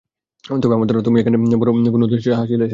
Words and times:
তবে 0.43 0.73
আমার 0.75 0.87
ধারণা 0.87 1.03
তুমি 1.03 1.17
এখানে 1.19 1.37
বড়ো 1.61 1.71
কোনো 1.93 2.03
উদ্দেশ্য 2.05 2.27
হাসিলে 2.31 2.63
এসেছো। 2.63 2.69